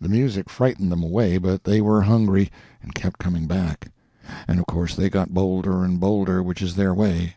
[0.00, 2.50] "The music frightened them away, but they were hungry,
[2.82, 3.92] and kept coming back.
[4.48, 7.36] And of course they got bolder and bolder, which is their way.